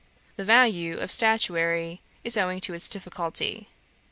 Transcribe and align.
The 0.35 0.43
value 0.45 0.97
of 0.97 1.11
statuary 1.11 2.01
is 2.23 2.35
owing 2.35 2.59
to 2.61 2.73
its 2.73 2.89
difficulty. 2.89 3.67